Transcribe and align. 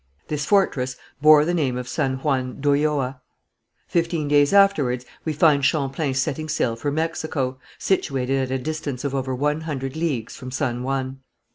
This 0.29 0.47
fortress 0.47 0.95
bore 1.21 1.45
the 1.45 1.53
name 1.53 1.77
of 1.77 1.87
San 1.87 2.15
Juan 2.15 2.59
d'Ulloa. 2.59 3.21
Fifteen 3.87 4.27
days 4.27 4.51
afterwards 4.51 5.05
we 5.25 5.31
find 5.31 5.63
Champlain 5.63 6.15
setting 6.15 6.49
sail 6.49 6.75
for 6.75 6.91
Mexico, 6.91 7.59
situated 7.77 8.41
at 8.51 8.59
a 8.59 8.63
distance 8.63 9.03
of 9.03 9.13
over 9.13 9.35
one 9.35 9.61
hundred 9.61 9.95
leagues 9.95 10.35
from 10.35 10.49
San 10.49 10.81
Juan. 10.81 11.19